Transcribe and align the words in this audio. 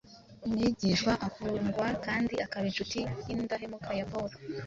umwigishwa 0.45 1.11
ukundwa 1.27 1.85
kandi 2.05 2.33
akaba 2.45 2.65
incuti 2.71 2.99
y’indahemuka 3.27 3.89
ya 3.99 4.05
Pawulo 4.11 4.35